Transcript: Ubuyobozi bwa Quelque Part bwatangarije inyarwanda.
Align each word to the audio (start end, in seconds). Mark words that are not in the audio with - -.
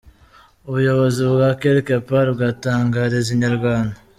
Ubuyobozi 0.67 1.21
bwa 1.31 1.49
Quelque 1.59 1.95
Part 2.07 2.29
bwatangarije 2.35 3.29
inyarwanda. 3.35 3.95